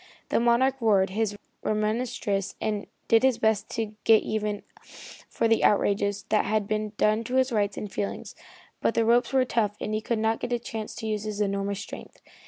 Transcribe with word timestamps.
The 0.29 0.39
Monarch 0.39 0.77
roared 0.81 1.11
his 1.11 1.37
remonstrances 1.61 2.55
and 2.59 2.87
did 3.07 3.21
his 3.21 3.37
best 3.37 3.69
to 3.75 3.93
get 4.03 4.23
even 4.23 4.63
for 5.29 5.47
the 5.47 5.63
outrages 5.63 6.25
that 6.29 6.45
had 6.45 6.67
been 6.67 6.93
done 6.97 7.23
to 7.25 7.35
his 7.35 7.51
rights 7.51 7.77
and 7.77 7.87
his 7.87 7.93
feelings, 7.93 8.33
but 8.81 8.95
the 8.95 9.05
ropes 9.05 9.31
were 9.31 9.45
tough 9.45 9.75
and 9.79 9.93
he 9.93 10.01
could 10.01 10.17
not 10.17 10.39
get 10.39 10.53
a 10.53 10.57
chance 10.57 10.95
to 10.95 11.05
use 11.05 11.25
his 11.25 11.39
enormous 11.39 11.81
strength. 11.81 12.19